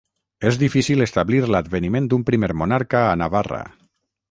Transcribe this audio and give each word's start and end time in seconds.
És 0.51 0.55
difícil 0.61 1.05
establir 1.05 1.41
l'adveniment 1.55 2.09
d'un 2.13 2.25
primer 2.31 2.51
monarca 2.65 3.05
a 3.13 3.15
Navarra. 3.25 3.63